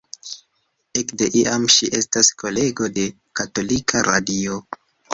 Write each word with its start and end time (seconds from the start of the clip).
Ekde 1.01 1.27
iam 1.41 1.69
ŝi 1.75 1.91
estas 2.01 2.33
kolego 2.45 2.91
de 2.99 3.07
katolika 3.41 4.07
radio. 4.13 4.63